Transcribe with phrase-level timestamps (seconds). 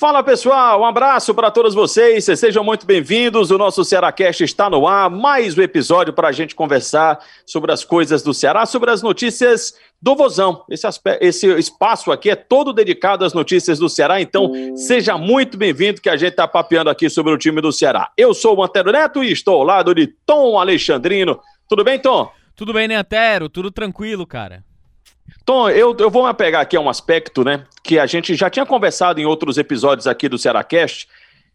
[0.00, 3.50] Fala pessoal, um abraço para todos vocês, sejam muito bem-vindos.
[3.50, 7.82] O nosso Cearacast está no ar, mais um episódio para a gente conversar sobre as
[7.82, 10.64] coisas do Ceará, sobre as notícias do Vozão.
[10.70, 10.86] Esse,
[11.20, 16.08] esse espaço aqui é todo dedicado às notícias do Ceará, então seja muito bem-vindo que
[16.08, 18.12] a gente está papeando aqui sobre o time do Ceará.
[18.16, 21.40] Eu sou o Antero Neto e estou ao lado de Tom Alexandrino.
[21.68, 22.30] Tudo bem, Tom?
[22.54, 23.48] Tudo bem, né, Antero?
[23.48, 24.62] Tudo tranquilo, cara.
[25.44, 28.50] Tom, eu, eu vou me apegar aqui a um aspecto, né, que a gente já
[28.50, 31.08] tinha conversado em outros episódios aqui do Cearacast,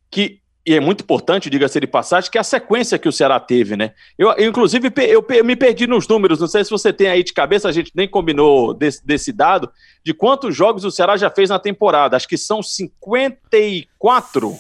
[0.10, 3.38] que e é muito importante, diga-se de passagem, que é a sequência que o Ceará
[3.38, 3.92] teve, né?
[4.18, 7.22] Eu, eu inclusive, eu, eu, me perdi nos números, não sei se você tem aí
[7.22, 9.70] de cabeça, a gente nem combinou desse, desse, dado,
[10.06, 12.16] de quantos jogos o Ceará já fez na temporada.
[12.16, 14.58] Acho que são 54.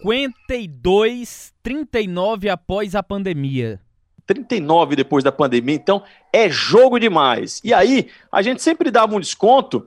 [0.00, 3.83] 52, 39 após a pandemia.
[4.26, 7.60] 39 depois da pandemia, então é jogo demais.
[7.64, 9.86] E aí, a gente sempre dava um desconto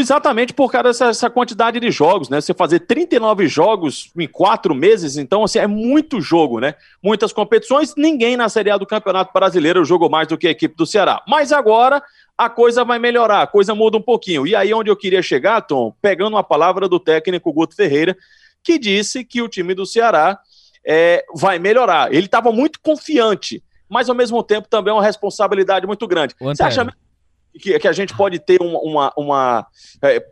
[0.00, 2.40] exatamente por causa dessa, quantidade de jogos, né?
[2.40, 6.74] Você fazer 39 jogos em quatro meses, então, assim, é muito jogo, né?
[7.02, 10.76] Muitas competições, ninguém na Série A do Campeonato Brasileiro jogou mais do que a equipe
[10.76, 11.22] do Ceará.
[11.26, 12.02] Mas agora
[12.36, 14.46] a coisa vai melhorar, a coisa muda um pouquinho.
[14.46, 18.16] E aí, onde eu queria chegar, Tom, pegando uma palavra do técnico Guto Ferreira,
[18.62, 20.38] que disse que o time do Ceará
[20.86, 22.12] é, vai melhorar.
[22.12, 26.34] Ele estava muito confiante, mas ao mesmo tempo também é uma responsabilidade muito grande.
[26.40, 26.86] Você acha
[27.58, 28.78] que, que a gente pode ter uma.
[28.80, 29.66] uma, uma
[30.02, 30.24] é,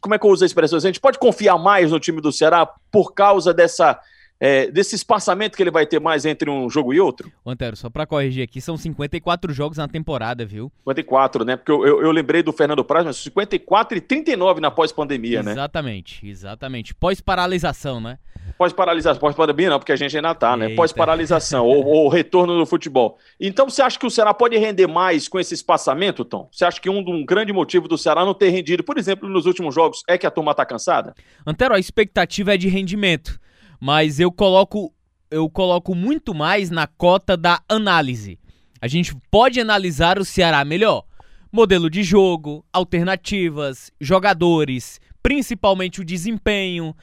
[0.00, 0.76] como é que eu uso a expressão?
[0.76, 4.00] A gente pode confiar mais no time do Ceará por causa dessa
[4.40, 7.32] é, desse espaçamento que ele vai ter mais entre um jogo e outro?
[7.46, 10.70] Antero, só para corrigir aqui, são 54 jogos na temporada, viu?
[10.80, 11.56] 54, né?
[11.56, 15.52] Porque eu, eu, eu lembrei do Fernando Praz, mas 54 e 39 na pós-pandemia, né?
[15.52, 16.94] Exatamente, exatamente.
[16.94, 18.18] Pós-paralisação, né?
[18.56, 20.74] Pós-paralisação, pós-pandemia não, porque a gente ainda tá, né?
[20.74, 23.18] Pós-paralisação, ou, ou retorno do futebol.
[23.40, 26.48] Então você acha que o Ceará pode render mais com esse espaçamento, Tom?
[26.52, 29.46] Você acha que um, um grande motivo do Ceará não ter rendido, por exemplo, nos
[29.46, 31.14] últimos jogos, é que a turma tá cansada?
[31.46, 33.38] Antero, a expectativa é de rendimento
[33.80, 34.94] mas eu coloco
[35.30, 38.38] eu coloco muito mais na cota da análise.
[38.80, 41.04] A gente pode analisar o Ceará melhor.
[41.52, 46.94] Modelo de jogo, alternativas, jogadores, principalmente o desempenho,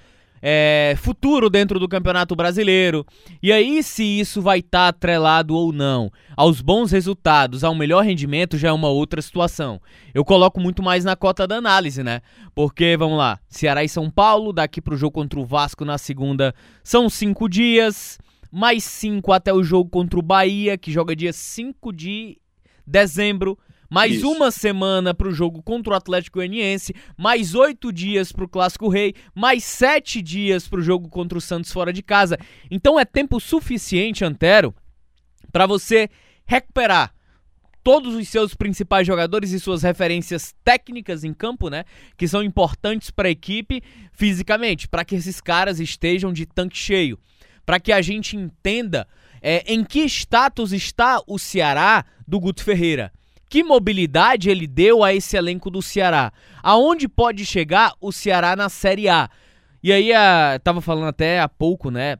[0.41, 3.05] é, futuro dentro do Campeonato Brasileiro.
[3.41, 8.03] E aí, se isso vai estar tá atrelado ou não aos bons resultados, ao melhor
[8.03, 9.79] rendimento, já é uma outra situação.
[10.13, 12.21] Eu coloco muito mais na cota da análise, né?
[12.55, 16.55] Porque, vamos lá, Ceará e São Paulo, daqui pro jogo contra o Vasco na segunda,
[16.83, 18.17] são cinco dias.
[18.51, 22.37] Mais cinco até o jogo contra o Bahia, que joga dia 5 de
[22.85, 23.57] dezembro
[23.91, 24.31] mais Isso.
[24.31, 28.87] uma semana para o jogo contra o Atlético Goianiense, mais oito dias para o Clássico
[28.87, 32.37] Rei, mais sete dias para o jogo contra o Santos fora de casa.
[32.71, 34.73] Então é tempo suficiente, Antero,
[35.51, 36.09] para você
[36.45, 37.13] recuperar
[37.83, 41.83] todos os seus principais jogadores e suas referências técnicas em campo, né,
[42.15, 47.19] que são importantes para a equipe fisicamente, para que esses caras estejam de tanque cheio,
[47.65, 49.05] para que a gente entenda
[49.41, 53.11] é, em que status está o Ceará do Guto Ferreira.
[53.51, 56.31] Que mobilidade ele deu a esse elenco do Ceará?
[56.63, 59.29] Aonde pode chegar o Ceará na Série A?
[59.83, 62.15] E aí, a, tava falando até há pouco, né?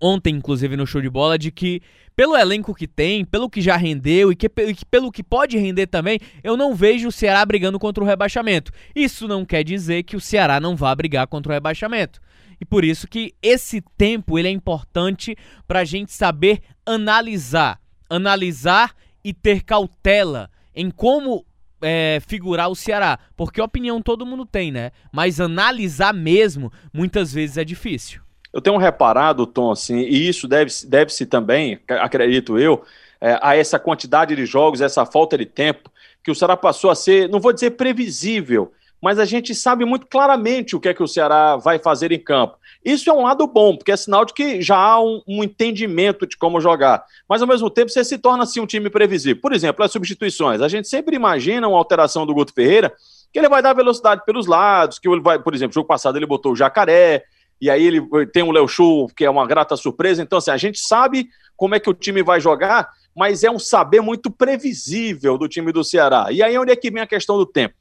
[0.00, 1.80] Ontem, inclusive, no show de bola, de que
[2.16, 5.56] pelo elenco que tem, pelo que já rendeu e, que, e que, pelo que pode
[5.56, 8.72] render também, eu não vejo o Ceará brigando contra o rebaixamento.
[8.96, 12.20] Isso não quer dizer que o Ceará não vá brigar contra o rebaixamento.
[12.60, 15.36] E por isso que esse tempo ele é importante
[15.68, 17.80] para a gente saber analisar.
[18.10, 18.92] Analisar
[19.24, 21.44] e ter cautela em como
[21.82, 23.18] é, figurar o Ceará.
[23.36, 24.92] Porque opinião todo mundo tem, né?
[25.12, 28.20] Mas analisar mesmo, muitas vezes é difícil.
[28.52, 32.84] Eu tenho reparado, Tom, assim, e isso deve-se deve também, acredito eu,
[33.18, 35.90] é, a essa quantidade de jogos, essa falta de tempo,
[36.22, 40.06] que o Ceará passou a ser, não vou dizer previsível, mas a gente sabe muito
[40.06, 42.56] claramente o que é que o Ceará vai fazer em campo.
[42.84, 46.26] Isso é um lado bom, porque é sinal de que já há um, um entendimento
[46.26, 47.04] de como jogar.
[47.28, 49.40] Mas, ao mesmo tempo, você se torna assim um time previsível.
[49.40, 50.60] Por exemplo, as substituições.
[50.60, 52.92] A gente sempre imagina uma alteração do Guto Ferreira,
[53.32, 56.26] que ele vai dar velocidade pelos lados, que ele vai, por exemplo, jogo passado ele
[56.26, 57.24] botou o Jacaré,
[57.60, 58.02] e aí ele
[58.32, 60.22] tem o Léo Chu, que é uma grata surpresa.
[60.22, 63.58] Então, assim, a gente sabe como é que o time vai jogar, mas é um
[63.58, 66.26] saber muito previsível do time do Ceará.
[66.30, 67.74] E aí onde é que vem a questão do tempo?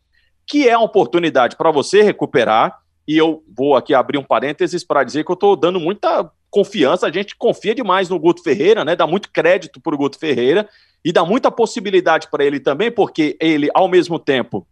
[0.52, 2.78] que é uma oportunidade para você recuperar.
[3.08, 7.08] E eu vou aqui abrir um parênteses para dizer que eu estou dando muita confiança.
[7.08, 8.96] A gente confia demais no Guto Ferreira, né?
[8.96, 10.68] Dá muito crédito para o Guto Ferreira
[11.04, 14.68] e dá muita possibilidade para ele também, porque ele, ao mesmo tempo,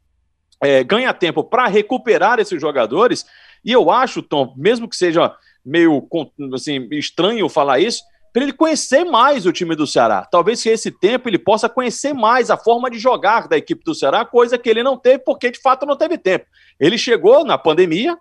[0.62, 3.26] é, ganha tempo para recuperar esses jogadores.
[3.64, 5.34] E eu acho, Tom, mesmo que seja
[5.66, 6.08] meio
[6.54, 10.28] assim, estranho falar isso, para ele conhecer mais o time do Ceará.
[10.30, 13.96] Talvez que esse tempo ele possa conhecer mais a forma de jogar da equipe do
[13.96, 16.46] Ceará, coisa que ele não teve porque de fato não teve tempo.
[16.80, 18.18] Ele chegou na pandemia,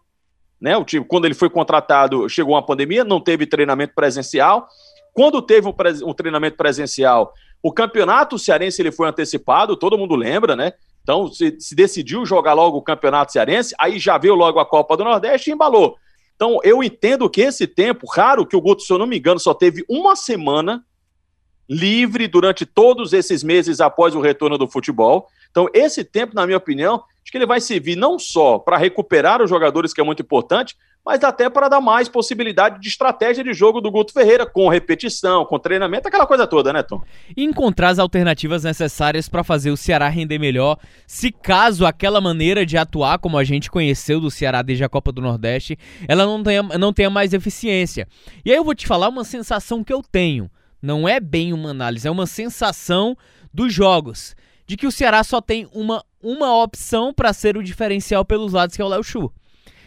[0.61, 0.77] né?
[0.77, 4.67] O time, quando ele foi contratado, chegou uma pandemia, não teve treinamento presencial.
[5.13, 5.75] Quando teve um,
[6.05, 7.33] um treinamento presencial,
[7.63, 10.73] o campeonato cearense ele foi antecipado, todo mundo lembra, né?
[11.03, 14.97] Então se, se decidiu jogar logo o campeonato cearense, aí já veio logo a Copa
[14.97, 15.97] do Nordeste e embalou.
[16.39, 19.41] Então, eu entendo que esse tempo, raro que o Guto, se eu não me engano,
[19.41, 20.87] só teve uma semana
[21.69, 25.27] livre durante todos esses meses após o retorno do futebol.
[25.51, 29.43] Então, esse tempo, na minha opinião, acho que ele vai servir não só para recuperar
[29.43, 33.53] os jogadores, que é muito importante, mas até para dar mais possibilidade de estratégia de
[33.53, 37.03] jogo do Guto Ferreira, com repetição, com treinamento, aquela coisa toda, né, Tom?
[37.37, 42.65] E encontrar as alternativas necessárias para fazer o Ceará render melhor, se caso aquela maneira
[42.65, 45.79] de atuar, como a gente conheceu do Ceará desde a Copa do Nordeste,
[46.09, 48.09] ela não tenha, não tenha mais eficiência.
[48.43, 50.51] E aí eu vou te falar uma sensação que eu tenho.
[50.81, 53.17] Não é bem uma análise, é uma sensação
[53.53, 54.35] dos jogos.
[54.69, 58.77] De que o Ceará só tem uma, uma opção para ser o diferencial pelos lados,
[58.77, 59.33] que é o Léo Chu.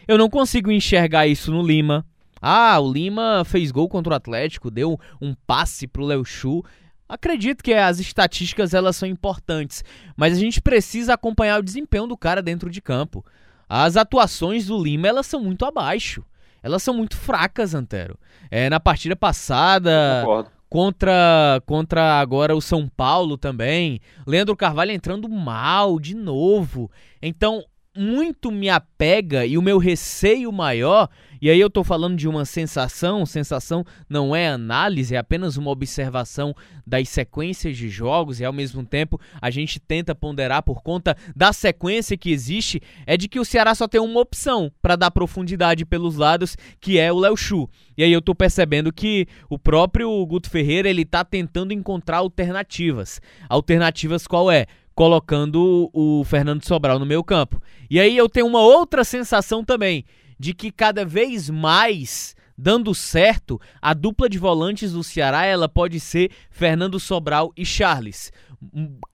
[0.07, 2.05] Eu não consigo enxergar isso no Lima.
[2.41, 6.63] Ah, o Lima fez gol contra o Atlético, deu um passe pro Léo Chu.
[7.07, 9.83] Acredito que as estatísticas elas são importantes,
[10.17, 13.23] mas a gente precisa acompanhar o desempenho do cara dentro de campo.
[13.69, 16.25] As atuações do Lima elas são muito abaixo.
[16.63, 18.17] Elas são muito fracas, Antero.
[18.49, 20.23] É, na partida passada,
[20.71, 23.99] contra contra agora o São Paulo também.
[24.25, 26.89] Leandro Carvalho entrando mal de novo.
[27.21, 27.61] Então,
[27.93, 31.09] muito me apega e o meu receio maior,
[31.41, 35.71] e aí eu tô falando de uma sensação, sensação não é análise, é apenas uma
[35.71, 36.55] observação
[36.85, 41.51] das sequências de jogos e ao mesmo tempo a gente tenta ponderar por conta da
[41.51, 45.85] sequência que existe, é de que o Ceará só tem uma opção para dar profundidade
[45.85, 47.67] pelos lados, que é o Léo Chu.
[47.97, 53.19] E aí eu tô percebendo que o próprio Guto Ferreira, ele tá tentando encontrar alternativas.
[53.49, 54.67] Alternativas qual é?
[54.93, 57.61] colocando o Fernando Sobral no meio campo.
[57.89, 60.05] E aí eu tenho uma outra sensação também,
[60.41, 65.99] de que cada vez mais dando certo, a dupla de volantes do Ceará ela pode
[65.99, 68.31] ser Fernando Sobral e Charles.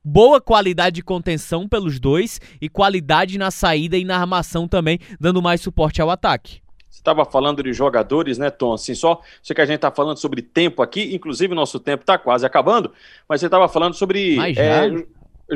[0.01, 5.41] Boa qualidade de contenção pelos dois e qualidade na saída e na armação também, dando
[5.41, 6.62] mais suporte ao ataque.
[6.89, 8.73] Você estava falando de jogadores, né, Tom?
[8.73, 12.18] Assim, só sei que a gente está falando sobre tempo aqui, inclusive nosso tempo está
[12.18, 12.94] quase acabando,
[13.27, 14.38] mas você estava falando sobre.
[14.38, 14.63] Mas já?
[14.63, 14.91] É,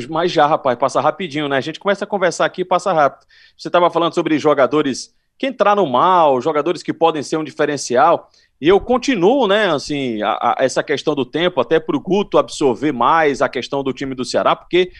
[0.09, 1.56] mas já, rapaz, passa rapidinho, né?
[1.56, 3.25] A gente começa a conversar aqui e passa rápido.
[3.57, 8.29] Você estava falando sobre jogadores que entraram mal, jogadores que podem ser um diferencial.
[8.61, 12.38] E eu continuo, né, assim, a, a, essa questão do tempo, até para o Guto
[12.38, 14.91] absorver mais a questão do time do Ceará, porque,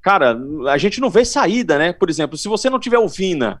[0.00, 1.92] cara, a gente não vê saída, né?
[1.92, 3.60] Por exemplo, se você não tiver o Vina,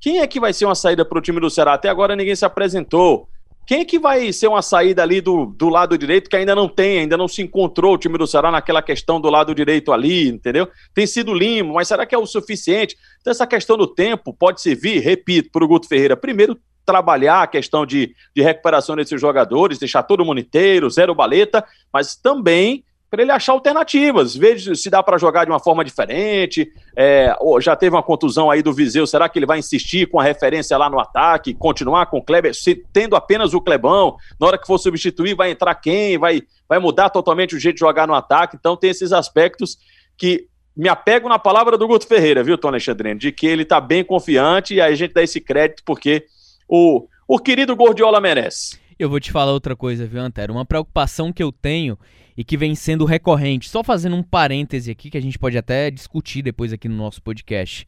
[0.00, 1.74] quem é que vai ser uma saída para o time do Ceará?
[1.74, 3.28] Até agora ninguém se apresentou.
[3.66, 6.68] Quem é que vai ser uma saída ali do, do lado direito que ainda não
[6.68, 10.28] tem, ainda não se encontrou o time do Ceará naquela questão do lado direito ali,
[10.28, 10.68] entendeu?
[10.92, 12.96] Tem sido Lima, mas será que é o suficiente?
[13.20, 17.46] Então, essa questão do tempo pode servir, repito, para o Guto Ferreira, primeiro, trabalhar a
[17.46, 22.84] questão de, de recuperação desses jogadores, deixar todo mundo inteiro, zero baleta, mas também
[23.14, 26.68] para ele achar alternativas, ver se dá para jogar de uma forma diferente.
[26.96, 30.24] É, já teve uma contusão aí do Viseu, será que ele vai insistir com a
[30.24, 34.16] referência lá no ataque, continuar com o Kleber, se, tendo apenas o Clebão?
[34.40, 36.18] Na hora que for substituir, vai entrar quem?
[36.18, 38.56] Vai, vai mudar totalmente o jeito de jogar no ataque?
[38.58, 39.78] Então, tem esses aspectos
[40.16, 43.20] que me apego na palavra do Guto Ferreira, viu, Tony Alexandrino?
[43.20, 46.24] De que ele está bem confiante e aí a gente dá esse crédito porque
[46.68, 48.76] o, o querido Gordiola merece.
[48.98, 50.52] Eu vou te falar outra coisa, viu, Antero?
[50.52, 51.96] Uma preocupação que eu tenho
[52.36, 53.68] e que vem sendo recorrente.
[53.68, 57.22] Só fazendo um parêntese aqui que a gente pode até discutir depois aqui no nosso
[57.22, 57.86] podcast.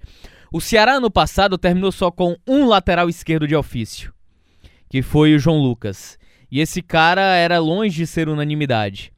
[0.52, 4.12] O Ceará no passado terminou só com um lateral esquerdo de ofício,
[4.88, 6.18] que foi o João Lucas.
[6.50, 9.12] E esse cara era longe de ser unanimidade.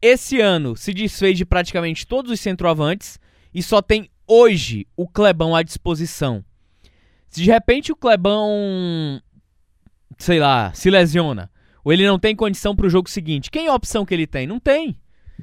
[0.00, 3.18] Esse ano se desfez de praticamente todos os centroavantes
[3.52, 6.44] e só tem hoje o Clebão à disposição.
[7.28, 9.20] Se de repente o Clebão,
[10.18, 11.50] sei lá, se lesiona,
[11.88, 13.50] ou ele não tem condição para o jogo seguinte.
[13.50, 14.46] Quem é a opção que ele tem?
[14.46, 14.94] Não tem.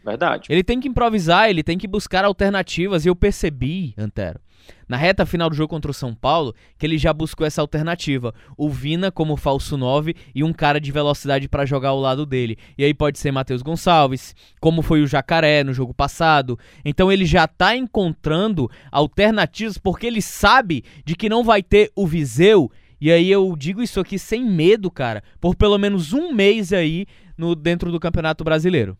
[0.05, 0.45] Verdade.
[0.47, 3.03] Ele tem que improvisar, ele tem que buscar alternativas.
[3.03, 4.39] E eu percebi, Antero,
[4.87, 8.31] na reta final do jogo contra o São Paulo, que ele já buscou essa alternativa.
[8.55, 12.59] O Vina como falso 9 e um cara de velocidade para jogar ao lado dele.
[12.77, 16.59] E aí pode ser Matheus Gonçalves, como foi o Jacaré no jogo passado.
[16.85, 22.05] Então ele já tá encontrando alternativas porque ele sabe de que não vai ter o
[22.05, 26.71] Viseu e aí eu digo isso aqui sem medo, cara, por pelo menos um mês
[26.73, 27.05] aí
[27.37, 28.97] no dentro do Campeonato Brasileiro.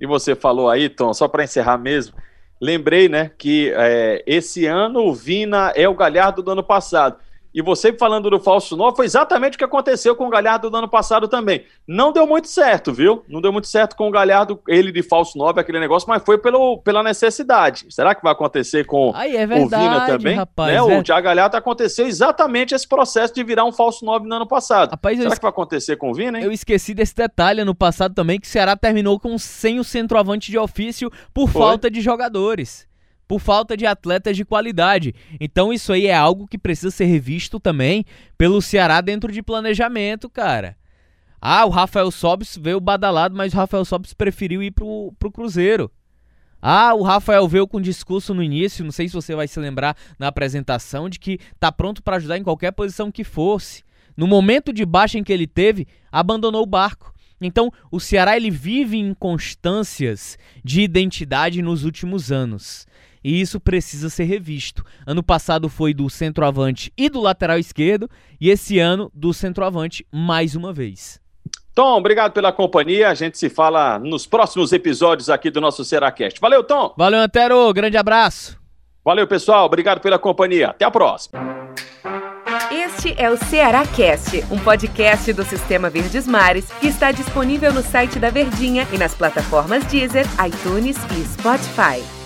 [0.00, 2.14] E você falou aí, Tom, só para encerrar mesmo,
[2.60, 7.18] lembrei, né, que é, esse ano o Vina é o Galhardo do ano passado.
[7.54, 10.76] E você falando do falso 9 foi exatamente o que aconteceu com o Galhardo no
[10.76, 11.64] ano passado também.
[11.86, 13.24] Não deu muito certo, viu?
[13.28, 16.38] Não deu muito certo com o Galhardo, ele de falso 9, aquele negócio, mas foi
[16.38, 17.86] pelo, pela necessidade.
[17.90, 20.36] Será que vai acontecer com Aí, é verdade, o Vina também?
[20.36, 20.78] Rapaz, né?
[20.78, 20.98] é...
[20.98, 24.90] O Thiago Galhardo aconteceu exatamente esse processo de virar um falso 9 no ano passado.
[24.90, 26.44] Rapaz, Será que vai acontecer com o Vina, hein?
[26.44, 30.50] Eu esqueci desse detalhe no passado também, que o Ceará terminou com sem o centroavante
[30.50, 31.62] de ofício por foi.
[31.62, 32.87] falta de jogadores
[33.28, 35.14] por falta de atletas de qualidade.
[35.38, 38.06] Então isso aí é algo que precisa ser revisto também
[38.38, 40.74] pelo Ceará dentro de planejamento, cara.
[41.40, 45.90] Ah, o Rafael Sobis veio badalado, mas o Rafael Sobis preferiu ir pro, pro Cruzeiro.
[46.60, 49.96] Ah, o Rafael veio com discurso no início, não sei se você vai se lembrar
[50.18, 53.84] na apresentação, de que tá pronto para ajudar em qualquer posição que fosse.
[54.16, 57.14] No momento de baixa em que ele teve, abandonou o barco.
[57.40, 62.84] Então, o Ceará ele vive em constâncias de identidade nos últimos anos
[63.28, 64.82] e isso precisa ser revisto.
[65.06, 68.08] Ano passado foi do centroavante e do lateral esquerdo,
[68.40, 71.20] e esse ano do centroavante mais uma vez.
[71.74, 73.10] Tom, obrigado pela companhia.
[73.10, 76.40] A gente se fala nos próximos episódios aqui do nosso Seracast.
[76.40, 76.94] Valeu, Tom.
[76.96, 77.70] Valeu, Antero.
[77.74, 78.58] Grande abraço.
[79.04, 79.66] Valeu, pessoal.
[79.66, 80.70] Obrigado pela companhia.
[80.70, 81.38] Até a próxima.
[82.72, 87.82] Este é o Ceará Cast, um podcast do Sistema Verdes Mares que está disponível no
[87.82, 92.17] site da Verdinha e nas plataformas Deezer, iTunes e Spotify.